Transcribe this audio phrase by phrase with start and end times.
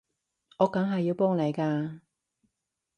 [0.57, 1.99] 我梗係要幫你㗎